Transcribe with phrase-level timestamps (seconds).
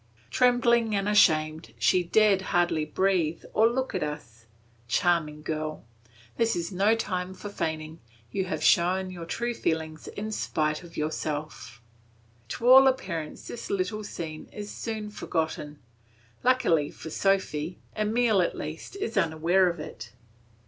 [0.31, 4.47] Trembling and ashamed she dared hardly breathe or look at us.
[4.87, 5.85] Charming girl!
[6.37, 7.99] This is no time for feigning,
[8.31, 11.83] you have shown your true feelings in spite of yourself.
[12.47, 15.77] To all appearance this little scene is soon forgotten;
[16.43, 20.13] luckily for Sophy, Emile, at least, is unaware of it.